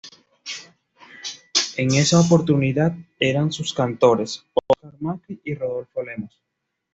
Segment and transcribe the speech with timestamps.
[1.77, 6.41] En esa oportunidad eran sus cantores: Oscar Macri y Rodolfo Lemos.